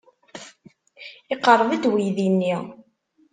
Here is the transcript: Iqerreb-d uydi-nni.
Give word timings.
Iqerreb-d 1.33 1.83
uydi-nni. 1.91 2.55